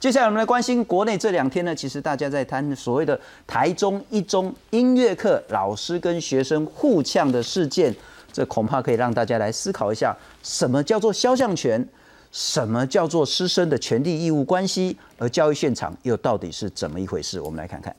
[0.00, 7.92] 接下来我们来关心国内这两天呢，其实大家在谈所谓的台中一中音乐课老师跟学生互呛的事件，
[8.32, 11.84] 这恐怕可以让大家来思考一下，什么叫做肖像权，
[12.30, 17.40] 什么叫做师生的权利义务关系，而教育现场又到底是怎么一回事？
[17.40, 17.94] 我们来看看。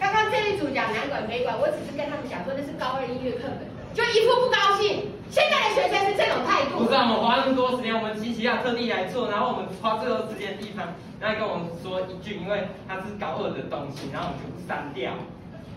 [0.00, 5.01] 刚刚这一组讲南管北管，我只是跟他们讲说那是高二音乐课本，就一副不高兴。
[5.32, 6.84] 现在的学生是这种态度。
[6.84, 15.12] 不是啊，我们花那么多时间，我们琪琪要特地来做，然后我们花最多时间的地方，然后跟我们说一句，因为它是高二的东西，然后我们全部删掉。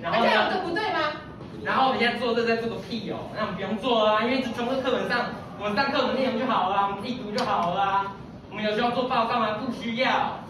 [0.04, 1.23] 然后这样这不对吗？
[1.63, 8.12] 然后我们现在做这在做个屁哦，那我们不用做啊，因为这全部课本上，我们上课本内容就好了，我们自己读就好了。
[8.52, 9.55] 我们有需要做报告吗？
[9.63, 10.44] 不需要。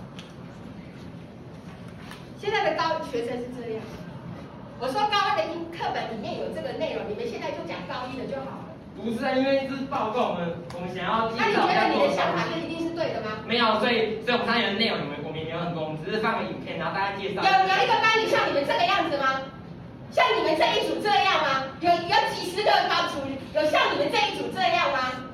[2.42, 3.86] 现在的高学生是这样，
[4.82, 8.65] 我说高二的音课本里面有这个内容，你们现在就讲高一的就好了。
[8.96, 13.44] 不是啊，因为这是报告，我们我们想要那你觉得你的想法就一定是对的吗？
[13.46, 17.44] 没有，所以所以我们上面的内容，我们我们也没有很多，我们只是放个影片，然后大家介绍。
[17.44, 19.46] 有有一个班里像你们这个样子吗？
[20.10, 21.70] 像你们这一组这样吗？
[21.84, 23.20] 有有几十个班组
[23.54, 25.28] 有像你们这一组这样吗？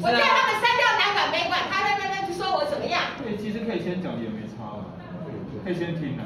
[0.00, 3.14] 我叫他们删掉南管北管，他在那边就说我怎么样？
[3.22, 4.82] 对，其实可以先讲也没差了，
[5.62, 6.24] 可以先听的。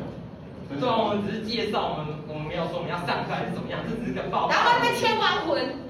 [0.72, 4.54] 对，我们只是介绍，我们我们没有说我们要上课还是怎么样，这只是个报告。
[4.54, 5.87] 然后那边签完魂。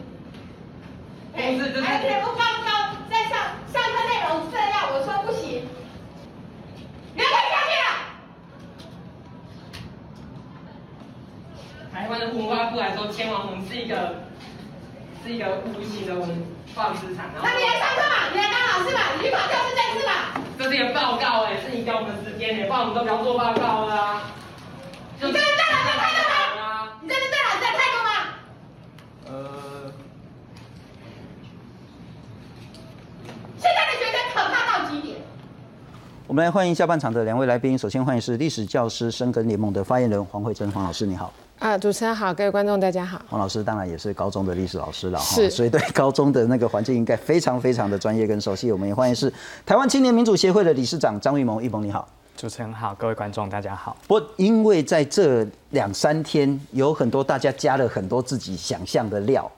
[1.34, 2.71] 还可以不高高，
[3.09, 3.33] 在上
[3.73, 5.69] 上课内容这样，我说不行，
[7.15, 7.87] 你要下去了。
[11.93, 14.23] 台湾的文化部来说，千王红是一个
[15.25, 17.31] 是一个无形的文化资产。
[17.42, 20.35] 那你来上课嘛，你来当老师嘛，你去考教师证是吧？
[20.59, 24.23] 这是一个报告哎，是你给我们时间哎，不然我们都不要做报告了啊。
[25.20, 26.89] 你这是对老师的态度吗？
[27.01, 28.11] 你这是对老师的态度吗？
[29.27, 29.31] 呃。
[33.61, 35.20] 现在的学生可怕到极点。
[36.29, 37.77] 我们来欢迎下半场的两位来宾。
[37.77, 41.33] 首先欢迎是历史教师生根联盟的发言人黄慧珍黄老师，你好。
[41.59, 43.19] 啊，主持人好，各位观众大家好。
[43.31, 48.70] 黄老师当然也是高中的历史老师了哈，所以对高中的那个环境应该非常非常的专业跟熟悉。
[48.70, 49.33] 我们也欢迎是
[49.64, 52.07] 台湾青年民主协会的理事长张玉萌，玉萌你好。
[52.36, 53.97] 主持人好，各位观众大家好。
[54.07, 59.51] 不，因为在这两三天有很多大家加了很多自己想象的料。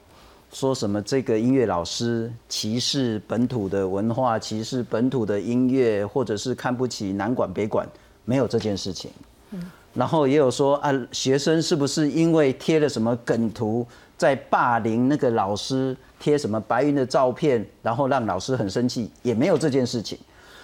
[0.53, 7.88] 说什么这个音乐老师歧视本土的文化，歧视本土的音乐，或者是看不起南管北管，
[8.25, 9.11] 没有这件事情。
[9.53, 13.87] 嗯，然后也有说啊，学生是不是因为贴了什么梗图，
[14.19, 20.19] 在霸凌那个老师，贴什么白云的照片，然后让老师很生气，也没有这件事情。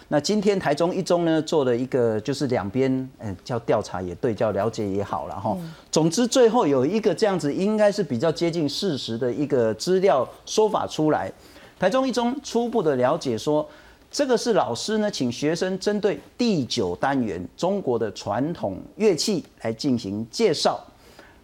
[0.08, 5.56] 那今天台中一中呢做了一个，就是两边嗯叫调查也对，叫了解也好了哈。
[5.90, 11.32] 总之最后有一个这样子，应该是比较接近事实的一个资料说法出来。
[11.76, 13.68] 台中一中初步的了解说，
[14.08, 20.80] 这个是老师呢请学生针对第九单元中国的传统乐器来进行介绍。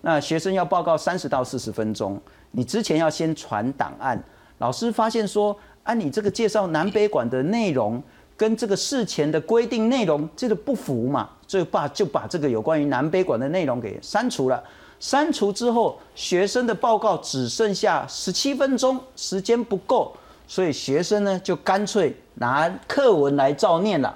[0.03, 2.17] 那学生要报告三十到四十分钟，
[2.53, 4.23] 你之前要先传档案。
[4.59, 8.01] 老师发现说，按你这个介绍南北管的内容。
[8.43, 14.61] 跟这个事前的规定内容这个不符嘛，所以把就把这个有关于南北馆的内容给删除了。
[14.99, 20.13] 删除之后，学生的报告只剩下十七分钟，时间不够，
[20.49, 24.13] 所以学生呢就干脆拿课文来照念了。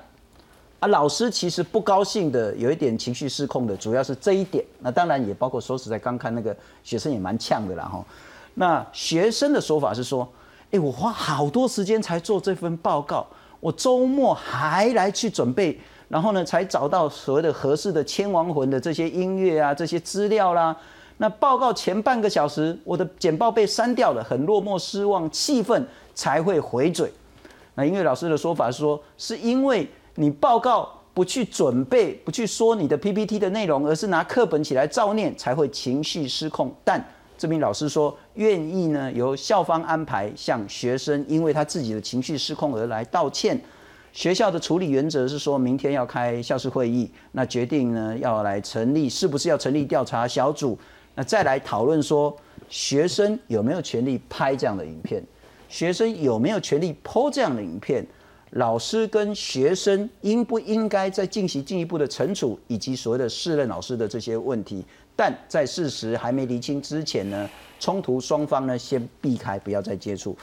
[0.80, 4.64] 啊，老师其实不高兴的，有一点情绪失控的，主要是这一点。
[4.80, 8.04] 那当然也包括说实在，刚看那个学生也蛮呛的啦哈。
[8.54, 10.28] 那学生的说法是说，
[10.72, 13.24] 哎，我花好多时间才做这份报告。
[13.66, 20.76] 我周末还来去准备，然后呢，才找到所谓的合适的《千王魂》的这些音乐啊，这些资料啦。
[21.16, 25.84] 那报告前半个小时，我的简报被删掉了，很落寞、失望、气愤，
[26.14, 27.12] 才会回嘴。
[27.74, 36.72] 那音乐老师的说法说，是因为你报告不去准备，不去说你的 PPT 的内容，而是拿课本起来照念，才会情绪失控。
[36.84, 37.04] 但
[37.38, 43.60] 这名老师说，愿意呢由校方安排向学生，因为他自己的情绪失控而来道歉。
[44.12, 50.78] 学校的处理原则是说，明天要开校事会议，那决定呢要来成立，是不是要成立调查小组？
[51.14, 52.34] 那再来讨论说，
[52.70, 55.22] 学生有没有权利拍这样的影片？
[55.68, 58.06] 学生有没有权利剖这样的影片？
[58.52, 64.82] 老师跟学生应不应该再进行进一步的惩处，以及所谓的试任老师的这些问题？
[65.16, 67.48] 但在事实还没厘清之前呢，
[67.80, 70.36] 冲突双方呢先避开，不要再接触。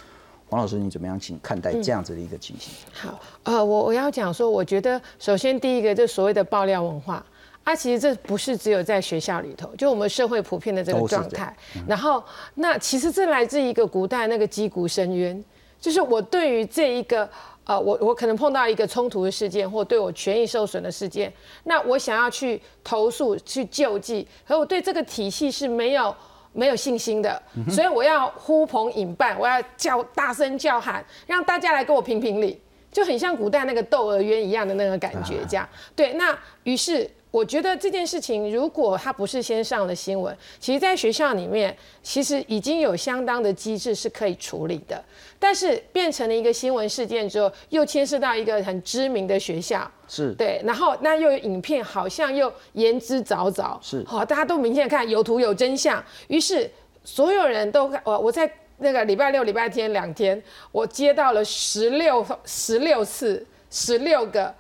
[0.49, 2.73] 黄老师，你怎么样请看待这样子的一个情形？
[2.91, 7.25] 好，呃，我我要讲说，我觉得首先第一个，就所谓的爆料文化
[7.63, 11.55] 啊，其实这不是只有在学校里头，就我们社会普遍的这个状态。
[11.87, 12.23] 然后，
[12.55, 15.43] 那其实这来自一个古代那个击鼓深渊，
[15.79, 17.27] 就是我对于这一个
[17.65, 21.31] 呃，我我可能碰到一个冲突的事件，或对我权益受损的事件，
[21.63, 26.15] 那我想要去投诉、去救济，可我对这个体系是没有
[26.51, 32.59] 没有信心的，所以我要呼朋引伴，我要叫大声叫喊，让大家来给我评评理，
[32.91, 35.67] 就很像古代那个窦娥冤一样的那个感觉，这样。
[35.95, 37.09] 对，那于是。
[37.33, 45.03] 我觉得这件事情，如果他不是先上了新闻，其实在学校里面，其实已经有相当的机制是可以处理的。
[45.39, 56.69] 但是变成了一个新闻事件之后，又牵涉到一个很知名的学校，是对，然后那又有影片，好像又言之凿凿，是好，大家都明显看有图有真相，于是
[57.03, 58.47] 所有人都我我在
[58.77, 60.39] 那个礼拜六、礼拜天两天，
[60.71, 64.53] 我接到了十六十六次十六个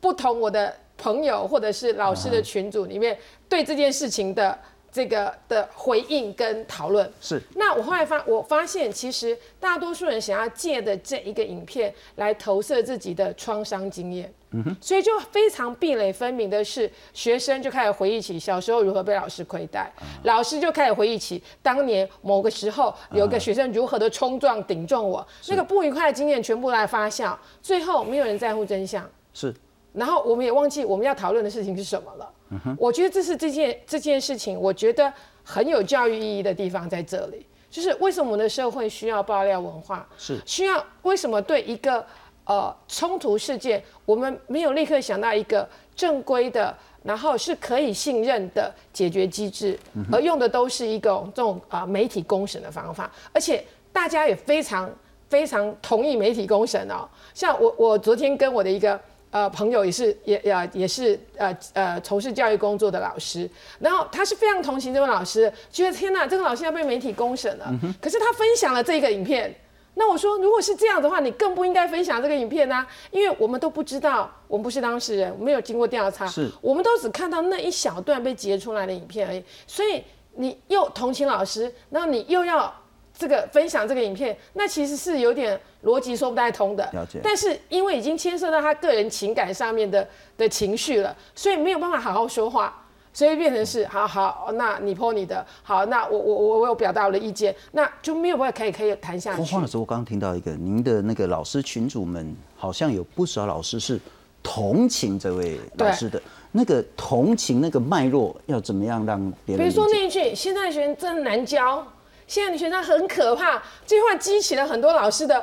[0.00, 0.74] 不同我的。
[0.96, 3.16] 朋友或者是老师的群组里面
[3.48, 4.58] 对这件事情的
[4.92, 7.10] 这个的回应跟讨论。
[7.20, 7.42] 是。
[7.56, 19.92] 那我后来发我发现，其实大多数人想要借的这一个影片来投射自己的创伤经验，嗯哼，所以就非常壁垒分明的是，学生就开始回忆起小时候如何被老师亏待，
[20.22, 29.04] 老师就开始回忆起当年某个时候有个学生如何的冲撞顶撞我，那个不愉快的经验全部来发酵，最后没有人在乎真相。
[29.32, 29.52] 是。
[29.94, 32.30] 然后我们也忘记我们要讨论的事情是什么了。
[32.78, 35.12] 我觉得这是这件这件事情，我觉得
[35.42, 40.06] 很有教育意义的地方在这里，就是为什么我们的社会需要爆料文化？
[40.18, 42.04] 是需要为什么对一个
[42.44, 49.76] 呃冲突事件，我们没有立刻想到一个正规的，然后是可以信任的解决机制，
[50.12, 54.88] 而用的都是一个这种啊媒体公审的方法，而且大家也非常
[55.28, 57.08] 非常同意媒体公审哦。
[57.32, 59.00] 像我我昨天跟我的一个。
[59.34, 63.50] 呃，朋友也是，也也也是，呃呃，从事教育工作的老师，
[63.80, 67.66] 然后他是非常同情这位老师，觉得天呐，这个老师要被媒体公审了。
[68.00, 69.52] 可是他分享了这个影片，
[69.94, 79.42] 那我说，如果是这样的话，你更不应该分享这个影片呢，因为我们都不知道，我们不是当事人，没有经过调查，是，我们都只看到那一小段被截出来的影片而已。
[79.66, 80.00] 所以
[80.36, 82.72] 你又同情老师，然后你又要。
[83.16, 86.84] 这个分享这个影片，那其实是有点逻辑说不太通的。
[86.92, 87.20] 了解。
[87.22, 90.06] 但是因为已经牵涉到他个人情感上面的
[90.36, 92.82] 的情绪了，所以没有办法好好说话，
[93.12, 99.42] 所以变成是好好，那你泼你的，好，那我我我我有表达我的意见，那就没有办法可以可以谈下去。
[99.42, 104.00] 黄老师，我刚刚听到一个，您的那个老师群主们好像有不少老师是
[104.42, 106.20] 同情这位老师的，
[106.50, 109.64] 那个同情那个脉络要怎么样让别人？
[109.64, 111.86] 比如说那一句，现在学生真难教。
[112.26, 115.38] 现在的学生很可怕，这句话激起了很多老师的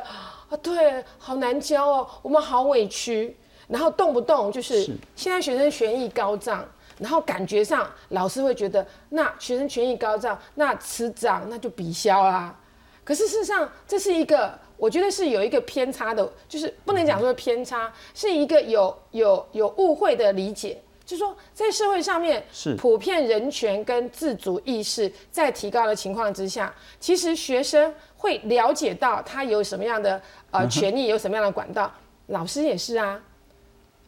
[0.50, 3.38] 啊，对，好难教哦，我们好委屈，
[3.68, 4.84] 然后动不动就是
[5.16, 6.66] 现在学生权益高涨，
[6.98, 12.56] 然后感觉上老师会觉得那学生权益高涨，那迟涨那就抵消啦。
[13.04, 20.82] 可是事实上这是一个，我觉得是有一个偏差的，就是不能讲说偏差，是一个有有有误会的理解。
[21.12, 30.22] 就说在社会上面，是普遍人权跟自主意识在提高的情况之下，其实学生会了解到他有什么样的
[30.52, 31.92] 呃权利，有什么样的管道，
[32.28, 33.22] 老师也是啊。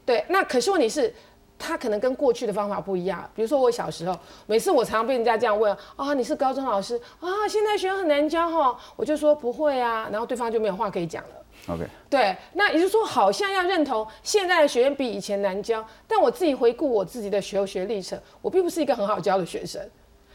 [0.06, 1.14] 对，那可是问题是，
[1.60, 3.30] 他可能跟过去的方法不一样。
[3.36, 11.43] 比如说我小时候，每次我常常被人家这样问啊，你是高中老师啊，现在学生很难教哈，我就说不会啊，然后对方就没有话可以讲了。
[11.68, 19.82] OK，对，那也就是说，好像要认同现在的学生比以前难教，但我自己回顾我自己的学学历程，我并不是一个很好教的学生。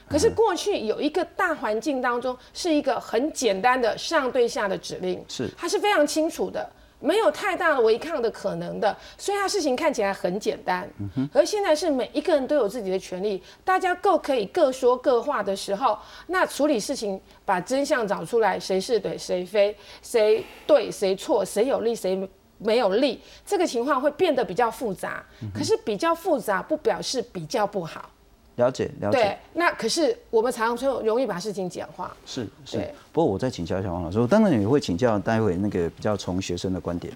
[0.08, 6.66] 可是过去有一个大环境当中，是一个很简单的上对下的指令，是它是非常清楚的。
[7.00, 10.88] 没有太大的违抗的可能的，所以他事情看起来很简单。
[11.32, 22.28] 而现在是每一个人都有自己的权利，大家够可以各说各话的时候，那处理事情把真相找出来，谁是对谁非，谁对谁错，谁有利谁
[22.58, 25.24] 没有利，这个情况会变得比较复杂。
[25.54, 28.10] 可是比较复杂不表示比较不好。
[28.58, 32.14] 了解了解，对，那可是我们常常就容易把事情简化。
[32.26, 32.76] 是是，
[33.12, 37.12] 不过我再请教一下王老师，我当然也会请教待会那个比较从学生的观点。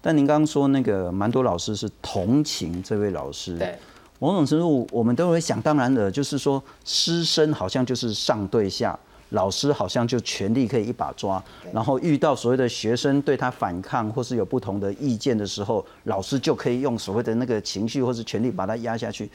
[0.00, 3.76] 但您刚刚说那个蛮多老师是同情这位老师，对，
[4.18, 8.98] 某种程度我们都会想当然的，就是说师生好像就是上对下，
[9.30, 19.30] 老师好像就权力可以一把抓，然后遇到所谓的学生对他反抗或是有不同的意见的时候，老师就可以用所谓的那个情绪或是权力把他压下去，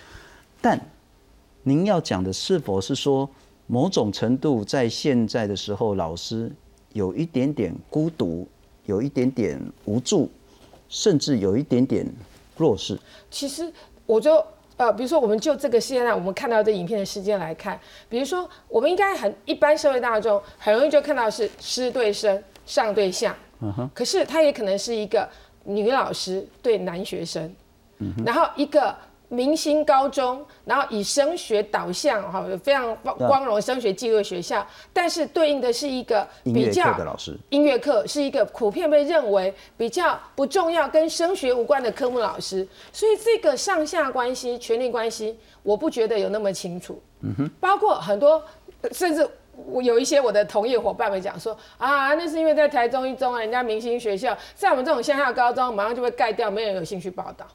[0.60, 0.80] 但。
[1.64, 3.30] 您要讲的是否是说，
[3.68, 6.52] 某种程度在现在的时候，老师
[6.92, 8.46] 有一点点孤独，
[8.86, 10.30] 有一点点无助，
[10.90, 12.06] 甚至有一点点
[12.58, 13.00] 弱势？
[13.32, 13.72] 其实，
[14.06, 17.80] 我就呃，比如说，我们就这个现在我们看到的影片的时间来看，
[18.10, 23.36] 比如说，我们应该很一般社会大众很容易就看到是师对生，上对下。
[23.62, 23.90] 嗯哼。
[23.94, 25.30] 可是，他也可能是一个
[25.64, 27.56] 女老师对男学生，
[28.26, 28.94] 然后一个
[29.34, 47.02] 明星高中，然后以升学导向哈，有非常光光荣升学记录的学校，但是对应的是一个音乐比较课的老师，音乐课是一个普遍被认为比较不重要、跟升学无关的科目老师，所以这个上下关系、权力关系，我不觉得有那么清楚。
[47.22, 48.44] 嗯哼，包括很多，
[48.92, 49.28] 甚至
[49.66, 57.46] 我有一些我的同业伙伴们讲说啊，那是因为在台中一中啊，人家明星学校，在我们这种乡下高中，马上就被盖掉，没人有兴趣报道，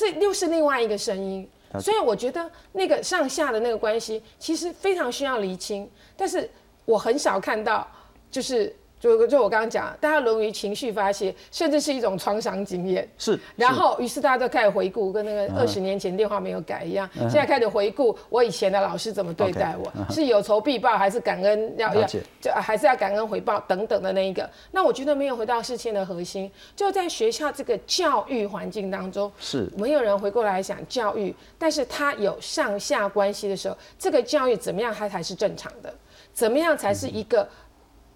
[0.00, 1.46] 这又是另外一个声音。
[1.78, 6.50] 所以我觉得那个上下的那个关系，其实非常需要厘清，但是
[6.86, 7.86] 我很少看到，
[8.30, 13.08] 就是就就我刚刚讲，大家沦于情绪发泄，甚至是一种创伤经验。
[13.16, 17.08] 是，然后，于是大家都开始回顾，跟那个二十年前电话没有改一样。
[17.14, 24.48] 现在开始回顾我以前的老师怎么对待我，是有仇必报还是感恩要要就还是要感恩回报等等的那一个。
[24.70, 35.90] 那我觉得没有回到事情的核心，就在学校这个教育环境当中，是没有人回过来想教育，但是他有上下关系的时候，这个教育怎么样，它才是正常的？
[36.32, 37.48] 怎么样才是一个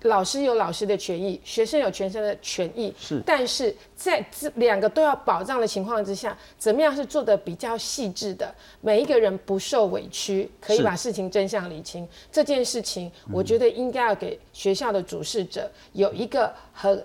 [0.05, 2.95] 老师有老师的权益，学生有学生的权益？
[2.99, 8.55] 是但是在这两个都要保障的情况之下，怎么样是做的比较细致的？
[8.81, 12.09] 每一个人不受委屈，可以把事情真相理清。
[12.33, 17.05] 这件事情，我觉得应该要给学校的主事者有一个很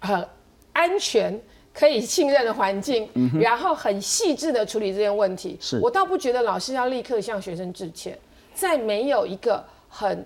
[0.00, 0.28] 很
[0.72, 1.40] 安全。
[1.76, 3.08] 可以信任的环境，
[3.40, 5.58] 然后很细致的处理这件问题。
[5.60, 8.16] 是我倒不觉得老师要立刻向学生致歉，
[8.54, 10.24] 在没有一个很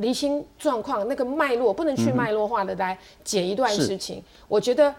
[0.00, 4.22] 厘清状况那个脉络，不能去脉络化的来解一段事情。
[4.48, 4.94] 我觉得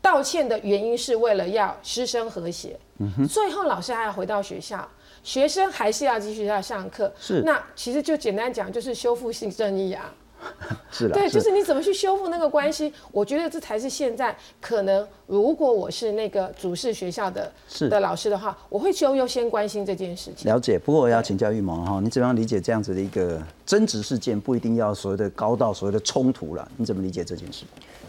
[0.00, 4.88] 道歉的原因是为了要师生和谐，嗯最后老师还要回到学校，
[5.22, 7.12] 学生还是要继续要上课。
[7.20, 10.12] 是那其实就简单讲，就是修复性正义啊。
[10.90, 20.50] 是的，对，就是你怎么去修复那个关系，我觉得这才是现在可能，如果我是那个主事学校的是的老师的话，我会就优先关心这件事情。
[20.52, 24.38] 了解，不过我要请教玉萌哈，你怎么样理解这样子的一个争执事件？
[24.40, 27.64] 不一定要所谓的高到所谓的冲突了，你怎么理解这件事？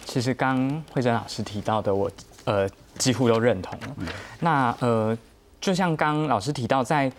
[0.05, 2.11] 其实刚慧珍老师提到的，我
[2.45, 3.95] 呃几乎都认同了。
[4.39, 5.17] 那呃，
[5.61, 7.11] 就像刚老师提到，在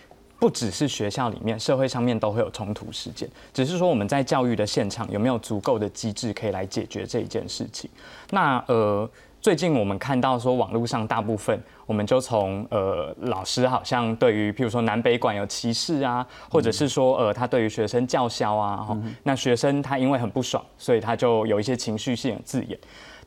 [0.45, 7.89] 不只是学校里面，社会上面都会有冲突事件，只是说我们在教育的现场有没有足够的机制可以来解决这一件事情。
[8.29, 9.09] 那呃。
[9.41, 22.75] 最近我们看到说，网络上大部分我们就从呃老师好像对于譬如说南北管有歧视啊，或者是说呃他对于学生叫嚣啊，吼那学生他因为很不爽，所以他就有一些情绪性的字眼。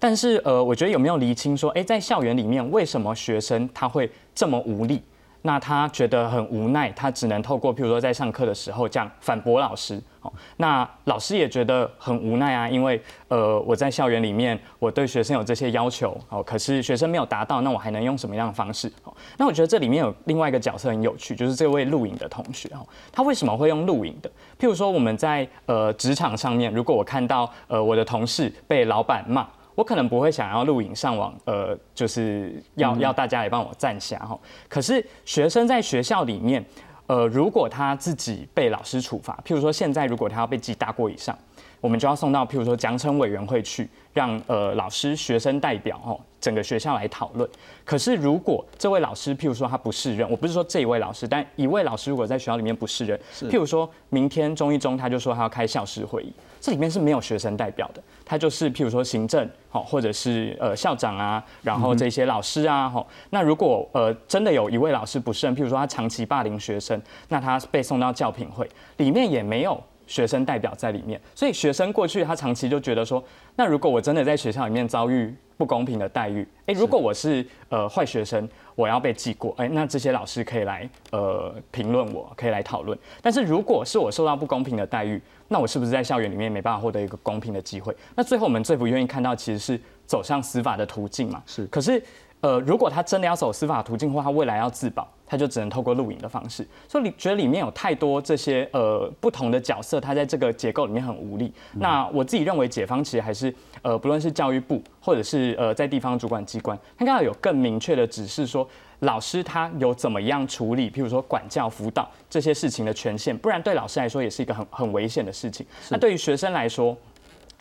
[0.01, 5.01] 但是呃，我觉得有没有厘清说，哎，在校园里面为什么学生他会这么无力？
[5.43, 10.03] 那他觉得很无奈，他只能透过譬如说在上课的时候这样反驳老师。
[10.21, 18.93] 哦，那老师也觉得很无奈啊，因为呃我在校园里面我对学生有这些要求，哦，可是学生没有达到，那我还能用什么样的方式？
[19.05, 24.29] 哦，那我觉得这里面有另外一个角色很有趣，就是这位录影的同学哦，他为什么会用录影的？
[24.59, 29.47] 譬如说我们在呃职场上面，如果我看到呃我的同事被老板骂。
[29.79, 34.37] 我可能不会想要录影上网，呃，就是要要大家来帮我站下哈。
[34.69, 36.65] 可是学生在学校里面，
[37.07, 41.39] 呃，如果他自己被老师处罚，譬如说现在如果他要被记大过以上，
[41.81, 43.89] 我们就要送到譬如说奖惩委员会去，
[44.19, 47.49] 让呃老师、学生代表哦整个学校来讨论。
[47.85, 53.17] 可是如果这位老师譬如说他不适任，我不是说这一位老师，但一位老师如果在学校里面不适任，
[53.49, 73.23] 譬如说明天中一中他就说他要开校事会议，这里面是没有学生代表的，他就是譬如说行政好，或者是呃校长啊，然后这些老师啊，哈，那如果呃真的有一位老师不慎，譬如说他长期霸凌学生，那他被送到教评会，里面也没有学生代表在里面，所以学生过去他长期就觉得说，
[73.55, 82.99] 那如果我真的在学校里面遭遇不公平的待遇，诶，如果我是呃坏学生，我要被记过，诶，那这些老师可以来呃评论我，可以来讨论。
[83.21, 87.95] 但是如果是我受到不公平的待遇，那我是不是在校园里面没办法获得一个公平的机会？
[88.15, 91.43] 那最后我们最不愿意看到其实是走向司法的途径嘛？
[91.47, 92.03] 是可是
[92.41, 96.67] 呃，如果他真的要走司法途径，或他未来要自保，他就只能透过录影的方式。
[96.87, 101.53] 所以你觉得里面有太多这些呃不同的角色，他在这个结构里面很无力。
[101.75, 103.53] 那我自己认为，解方其实还是
[103.83, 108.69] 呃，不论是教育部或者是呃在地方主管机关，他应该要有更明确的指示说。
[109.03, 115.65] 老师他有怎么样处理，譬如说管教、辅导这些事情的权限，不然对老师来说也是一个很很危险的事情。
[115.89, 116.97] 那对于学生来说，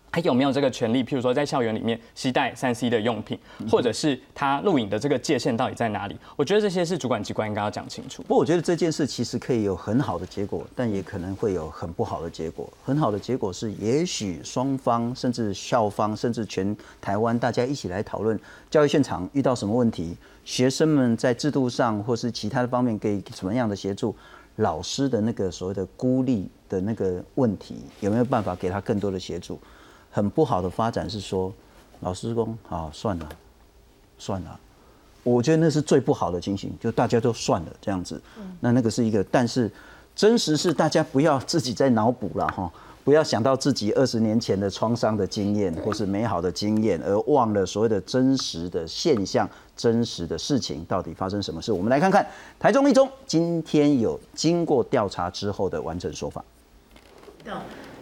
[0.10, 1.04] 还有没有这个权利？
[1.04, 3.38] 譬如说，在校园里面携带三 C 的用品，
[3.70, 6.18] 或者是他录影的这个界限到底在哪里？
[6.36, 8.24] 我觉得这些是主管机关应该要讲清楚。
[8.24, 12.68] 不过我觉得这件事其实可以有很好的结果，但也可能会有很不好的结果。
[12.84, 18.40] 很好的结果是，也许双方甚至校方甚至全台湾大家一起来讨论
[18.72, 24.16] 教育现场遇到什么问题，学生们在制度上或是其他的方面给什么样的协助，
[24.56, 29.60] 老师的那个所谓的孤立的那个问题有没有办法给他更多的协助？
[30.12, 31.54] 很不好的发展是说，
[32.02, 33.30] 老师工啊算了，
[34.18, 34.60] 算了，
[35.24, 38.22] 我觉得那是最不好的情形，就大家都算了这样子。
[38.60, 39.72] 那那个是一个，但是
[40.16, 42.72] 真实是大家不要自己在脑补了哈，
[43.04, 51.72] 不要想到自己二十年前的创伤的经验或是美好的经验，而忘了所谓的真实的现象、真实的事情到底发生什么事。
[51.72, 52.26] 我们来看看
[52.60, 56.44] 台中一中今天有经过调查之后的完整说法。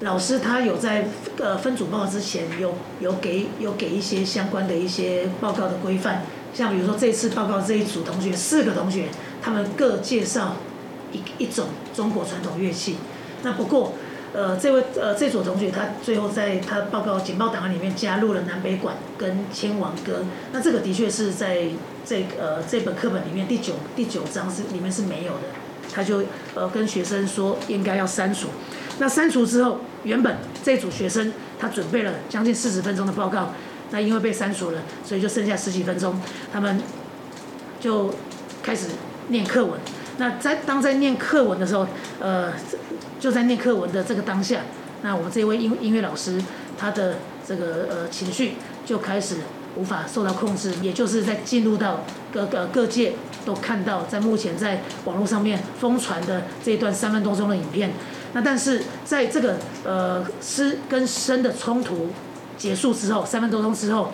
[0.02, 6.24] 老师他有在呃分组报告之前有有给有给一些相关的一些报告的规范，
[6.54, 9.06] 像比如说这次报告这一组同学四个同学，
[9.42, 10.58] 他们各介绍
[11.14, 12.98] 一一种中国传统乐器。
[13.44, 13.94] 那不过
[14.34, 21.70] 呃这位呃这组同学他最后在他报告简报档案里面加入了南北管跟千王歌，那这个的确是在
[22.06, 25.44] 这呃这本课本里面第九第九章是里面是没有的，
[25.94, 26.24] 他就
[26.54, 28.50] 呃跟学生说应该要删除。
[28.98, 33.52] 那删除之后，原本这组学生他准备了将近四十分钟的报告，
[33.92, 36.20] 那因为被删除了，所以就剩下十几分钟，
[36.54, 36.82] 他们
[37.80, 38.14] 就
[38.64, 38.88] 开始
[39.28, 39.80] 念课文。
[40.18, 41.86] 那在当在念课文的时候，
[42.22, 42.54] 呃，
[43.20, 44.62] 就在念课文的这个当下，
[45.02, 46.42] 那我们这位音音乐老师
[46.78, 48.54] 他的这个呃情绪
[48.86, 49.40] 就开始
[49.76, 53.14] 无法受到控制，也就是在进入到各个各界
[53.46, 57.92] 都看到，在目前在网络上面疯传的这一段三分多钟的影片。
[58.36, 62.10] 那但是在这个呃师跟生的冲突
[62.58, 64.12] 结束之后，三分多钟之后，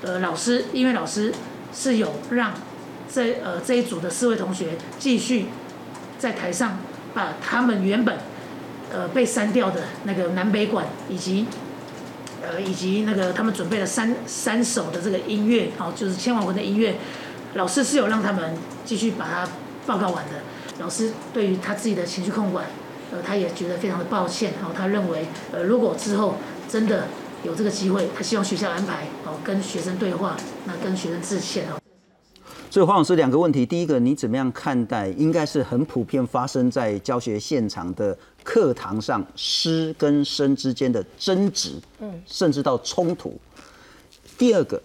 [0.00, 1.30] 呃老师音乐老师
[1.70, 2.54] 是有让
[3.12, 5.48] 这呃这一组的四位同学继续
[6.18, 6.78] 在台上
[7.12, 8.16] 把他们原本
[8.90, 11.46] 呃被删掉的那个南北馆以及
[12.40, 16.96] 呃以及那个他们准备了三三首的这个音乐，哦就是千万文的音乐，
[17.56, 19.46] 老师是有让他们继续把它
[19.86, 20.40] 报告完的。
[20.78, 22.64] 老师对于他自己的情绪控管。
[23.14, 26.34] 呃，他也觉得非常的抱歉，然后他认为，呃，如果之后
[26.68, 27.06] 真的
[27.44, 31.78] 有这个机会，他希望学校安排哦跟学生对话，那跟学生致歉哦。
[32.68, 35.06] 所以黄老师两个问题，第一个你怎么样看待？
[35.10, 43.38] 应该是很普遍发生在教学现场的课堂上，师跟生之间的争执，嗯，甚至到冲突。
[44.36, 44.82] 第二个，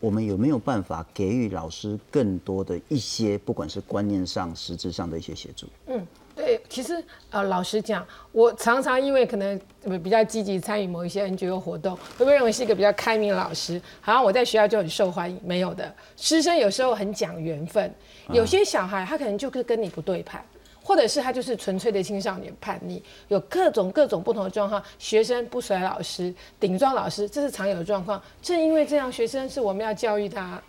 [0.00, 5.66] 我们有没有办法给予老师更多的一些，不管是观念上、实质上的一些协助？
[5.88, 6.06] 嗯。
[6.36, 9.58] 对，其实呃，老实讲，我常常因为可能
[10.02, 13.80] 比较积极参与某一些 NGO 活动，会不会认为是一个比较开明的老师？
[14.02, 15.40] 好像我在学校就很受欢迎？
[15.42, 17.90] 没有的，师生有时候很讲缘分，
[18.28, 20.44] 有些小孩他可能就是跟你不对盘，
[20.82, 24.82] 或者是他就是纯粹的青少年叛逆，有各种各种不同的状况。
[24.98, 28.22] 学生不甩老师，顶撞老师，这是常有的状况。
[28.42, 30.62] 正因为这样，学生是我们要教育他。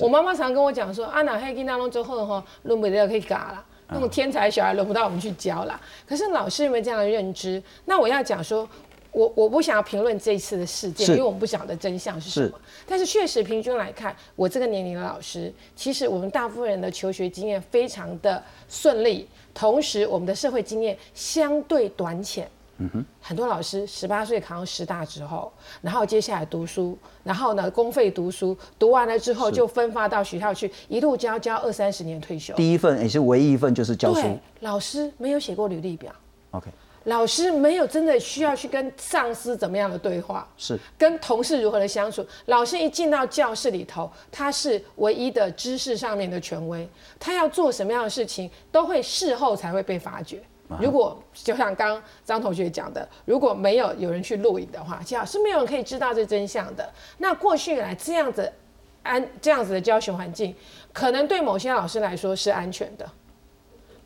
[0.00, 5.80] 我妈妈常跟我讲说：“啊，那黑金当中之后哈，论不得可以嘎了。”那种天才小孩轮不到我们去教啦。
[6.06, 7.62] 可是老师有没有这样的认知？
[7.84, 8.68] 那我要讲说，
[9.10, 12.60] 我我不想要评论这一次的事件，因为我们不晓得真相是什么。
[12.86, 22.48] 但是确实平均来看，我这个年龄的老师，其实我们大部分人的求学经验非常的顺利，同时我们的社会经验相对短浅。
[23.20, 32.54] 很多老师十八岁考上师大之后，然后接下来读书，然后呢公费读书，读完了之后就分发到学校去，一路教教二三十年退休。
[32.54, 34.38] 第一份也是唯一一份就是教书。
[34.60, 36.12] 老师没有写过履历表。
[36.52, 36.70] OK。
[37.06, 42.24] 老师没有真的需要去跟上司怎么样的对话，是跟同事如何的相处。
[42.46, 50.40] 老师一进到教室里头，他是唯一的知识上面的权威，他要做什么样的事情，都会事后才会被发觉。
[50.80, 56.88] 如果就像刚张同学讲的，如果没有有人去录影的话，其实是没有人可以知道这真相的。
[57.18, 58.52] 那过去来这样子
[59.02, 60.54] 安这样子的教学环境，
[60.92, 63.08] 可能对某些老师来说是安全的，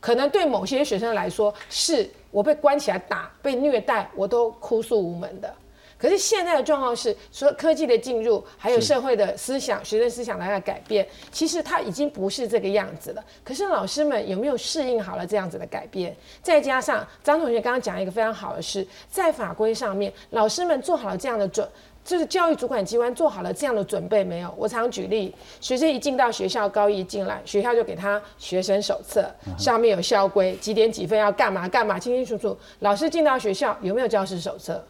[0.00, 5.54] 可能对某些学生来说是我被关起来打、被虐待，我都哭诉无门的。
[5.98, 13.24] 可是现在的状况是，说科技的进入，还有社会的思想、学生思想来的改变，其实它已经不是这个样子了。
[13.42, 16.14] 可是老师们有没有适应好了这样子的改变？
[16.42, 21.66] 再加上张同学刚刚讲一个非常好的事，在法规上面，老师们做好了这样的准，
[22.04, 24.54] 就是教育主管机关做好了这样的准备没有？
[24.58, 29.28] 我常举例，学生一进到学校，高一进来，学校就给他学生手册，
[29.58, 32.56] 上面有校规，几点几分要干嘛干嘛，清清楚楚。
[32.80, 34.84] 老师进到学校有没有教师手册？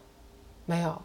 [0.67, 1.01] 没有，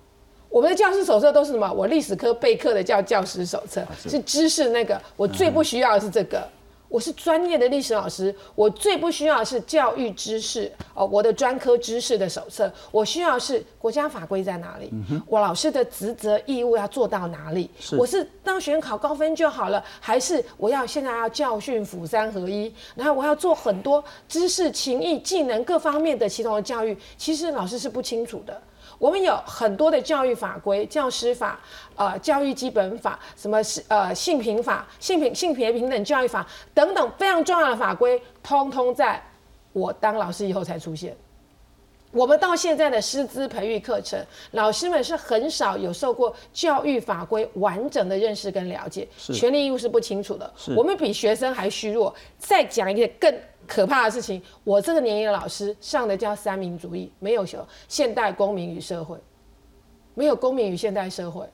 [0.50, 1.72] 我们的教师手册都是什么？
[1.72, 5.00] 我历史科备课的叫教师手册，是知识那个。
[5.16, 6.46] 我最不需要的是这个。
[6.88, 14.92] 我是专业的历史老师，我最不需要的是教育知识哦，我的专科知识的手册，我需要是国家法规在哪里，
[15.26, 17.70] 我老师的职责义务要做到哪里？
[17.96, 26.94] 我是让学生考高分就好了，还是我要现在要教训辅三合一，然后我要做很多知识、情谊、技能各方面的系统的教育？
[27.16, 28.60] 其实老师是不清楚的。
[29.02, 31.58] 我们有很多的教育法规，教师法、
[31.96, 39.20] 呃教育基本法、什么是呃性平法、性平性别平等教育法等等非常重要的法规，通通在
[39.72, 41.16] 我当老师以后才出现。
[42.12, 50.52] 我们到现在的师资培育课程，老师们是很少有受过教育法规完整的认识跟了解，权利义务是不清楚的。
[50.76, 52.14] 我们比学生还虚弱。
[52.38, 53.34] 再讲一个更。
[53.64, 59.16] 可怕的事情，我这个年龄的老师上的叫三民主义，没有学现代公民与社会，
[60.14, 61.46] 没有公民与现代社会。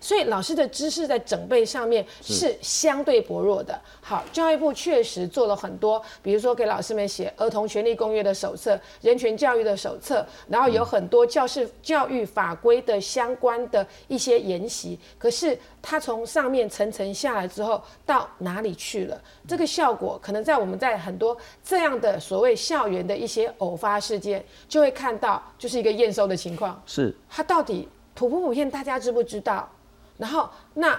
[0.00, 3.80] 所以老师的知识在整备上面是相对薄弱的。
[4.00, 14.98] 好，教育部确实做了很多，比如说给老师们写儿童权利公约的手册、人权教育的手册，然后有很多教师教育法规的相关的一些研习。
[15.18, 19.20] 可是它从上面层层下来之后，到哪里去了？
[19.48, 26.80] 这个效果可能在我们在很多这样的所谓校园的一些偶发事件，就会看到就是一个验收的情况。
[26.86, 27.88] 是它到底？
[28.14, 29.68] 普不普遍，大家知不知道？
[30.16, 30.98] 然后，那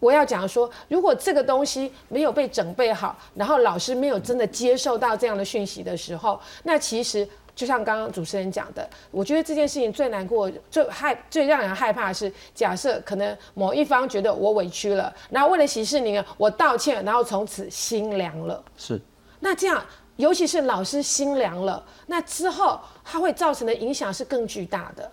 [0.00, 18.62] 我要讲说，如果这个东西没有被准备好，然后老师没有真的接受到这样的讯息的时候，那其实就像刚刚主持人讲的，我觉得这件事情最难过、最害、最让人害怕的是，假设可能某一方觉得我委屈了，然后为了息事宁人，我道歉，然后从此心凉了。
[18.76, 19.00] 是。
[19.40, 19.82] 那这样，
[20.16, 25.10] 尤其是老师心凉了，那之后他会造成的影响是更巨大的。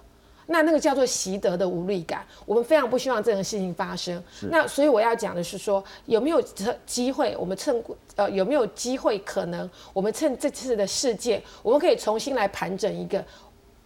[0.52, 4.22] 那那个叫做习得的无力感，我们非常不希望这种事情发生。
[4.50, 6.42] 那所以我要讲的是说，有没有
[6.86, 7.36] 机会？
[7.38, 7.84] 我们趁
[8.16, 9.18] 呃有没有机会？
[9.20, 13.24] 可能我们趁这次的事件，我们可以重新来盘整一个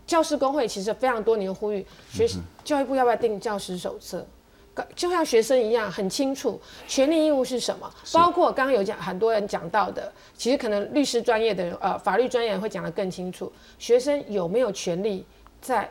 [0.08, 0.68] 教师工会。
[0.68, 2.28] 其实非常多年呼吁，学
[2.64, 4.26] 教育部要不要定教师手册？
[4.96, 7.90] 就像学生一样，很清楚权利义务是什么。
[8.12, 13.52] 包括刚刚有讲很多人讲到的，其实可能律师专业的人，呃，法律专业人会讲得更清楚。
[13.78, 15.26] 学生有没有权利
[15.62, 15.90] 在？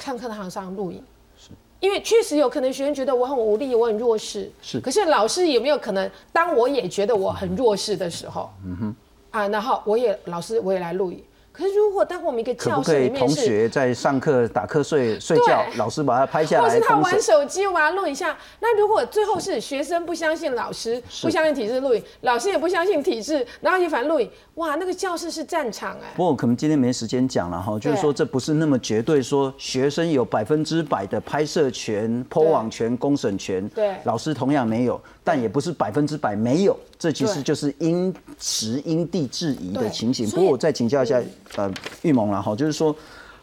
[0.00, 1.04] 看课堂上录影，
[1.38, 4.80] 是，因为确实有可能学生觉得我很无力，我很弱势，是。
[4.80, 8.96] 可是老师有没有可能，当我也觉得我很弱势的时候，嗯哼，
[9.30, 11.22] 啊，然后我也老师我也来录影。
[11.52, 18.36] 可是，如果当我们一个教室里面是同学在上课打瞌睡睡觉，老师把他拍下来，或是他玩手机，我把他录一下。
[18.60, 26.12] 那如果最后是学生不相信老师，不相信体制录影，老师也不相信体制，然后也反录影，哇，那个教室是战场哎。
[26.16, 35.00] 不过可能今天没时间讲了哈，就是说这不是那么绝对，说学生有百分之百的拍摄权、破网权、公审权，对，老师同样没有。
[35.32, 40.28] 但也不是百分之百没有，这其实就是因时因地制宜的情形。
[40.28, 41.22] 不过我再请教一下，
[41.54, 42.92] 呃，玉蒙了哈，就是说，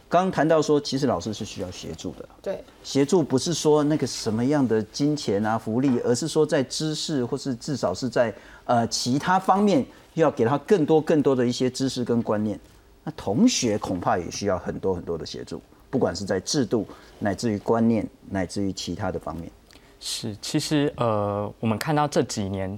[0.09, 2.27] 刚刚谈到说，其实老师是需要协助的。
[2.41, 12.59] 对，协助不是说那个什么样的金钱啊、福利，而是说在知识或是至少是在呃其他方面，要给他更多更多的一些知识跟观念。
[13.05, 16.85] 那同学恐怕也需要很多很多的协助，不管是在制度，
[17.17, 19.49] 乃至于观念，乃至于其他的方面。
[19.99, 22.77] 是，其实呃，我们看到这几年，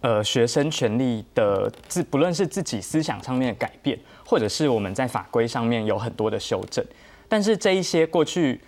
[0.00, 6.84] 呃，学生权利的自不论是自己思想上面的改变，或者是我们在法规上面有很多的修正，
[7.28, 8.60] 但是这一些过去，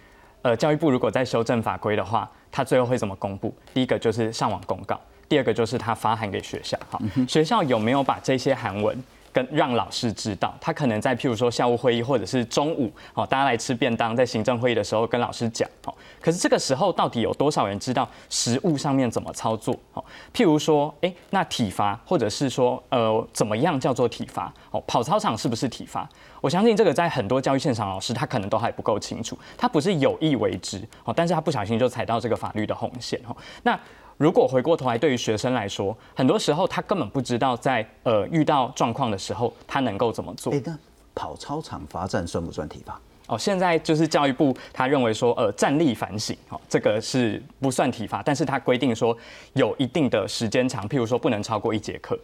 [0.43, 3.55] 呃，教育部如果在修正法规的话，它最后会怎么公布？
[3.73, 9.01] 第一个就是上网公告，第二个就是他发函给学校，好，学校有没有把这些函文？
[9.33, 19.75] 跟让老师知道，他可能在譬如说校务会议或者是中午，哦，大家来吃便当，在行政会议的时候跟老师讲，哦，可是这个时候到底有多少人知道实物上面怎么操作？
[19.95, 24.53] 哦，譬如说，哎，那体罚或者是说，呃，怎么样叫做体罚？
[24.71, 26.09] 哦，跑操场是不是体罚？
[26.41, 33.79] 我相信这个在很多教育现场老师他可能都还不够清楚，他不是有意为之，哦，但是他不小心就踩到这个法律的红线，哦，那。
[34.21, 40.53] 如果回过头来，对于学生来说，很多时候他根本不知道在呃遇到状况的时候，他能够怎么做。
[40.53, 40.79] 哎，那
[41.15, 43.01] 跑操场罚站算不算体罚？
[43.29, 49.17] 哦，现在就是教育部他认为说，呃，站立反省，哦，这个是不算体罚，但是他规定说
[49.55, 52.19] 有一定的时间长，譬如说不能超过一节课，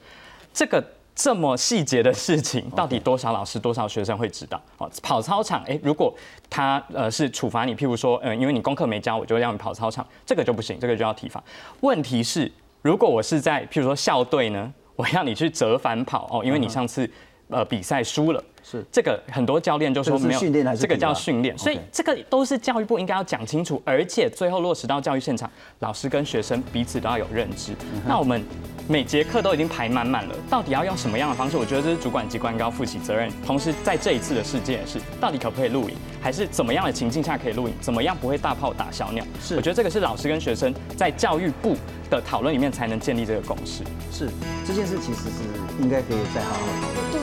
[0.52, 0.84] 这个。
[1.16, 4.60] 这么细节的事情，到底多少老师、多少学生会知道？
[4.76, 6.14] 哦，跑操场，哎，如果
[6.50, 11.42] 他呃是处罚你，譬如说，嗯，因为你功课没交，我就让你跑操场，这个就不行，这个就要体罚。
[11.80, 12.52] 问题是，
[12.82, 17.10] 如果我是在譬如说校队呢，我要你去折返跑哦，因为你上次
[17.48, 18.44] 呃比赛输了。
[18.68, 25.48] 是这个很多教练就说没有训练还是这个叫训练，所以这个都是教育部应该要讲清楚，而且最后落实到教育现场，
[25.78, 27.72] 老师跟学生彼此都要有认知。
[27.94, 28.42] 嗯那我们
[28.88, 31.56] 每节课都已经排满满了，到底要用什么样的方式？
[31.56, 33.30] 我觉得这是主管机关要负起责任。
[33.44, 39.24] 同时在这一次的事件也是，到底可不可以录影，还是怎么样的情境下可以录影，怎么样不会大炮打小鸟？
[39.40, 41.76] 是我觉得这个是老师跟学生在教育部
[42.10, 43.84] 的讨论里面才能建立这个共识。
[44.12, 44.28] 是
[44.66, 47.12] 这件事其实是应该可以再好好讨论。
[47.12, 47.20] 对，